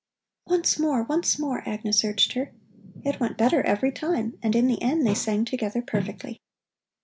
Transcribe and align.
"Once 0.47 0.79
more, 0.79 1.03
once 1.03 1.37
more," 1.37 1.61
Agnes 1.69 2.03
urged 2.03 2.33
her. 2.33 2.51
It 3.05 3.19
went 3.19 3.37
better 3.37 3.61
every 3.61 3.91
time, 3.91 4.35
and 4.41 4.55
in 4.55 4.65
the 4.65 4.81
end 4.81 5.05
they 5.05 5.13
sang 5.13 5.45
together 5.45 5.83
perfectly. 5.83 6.41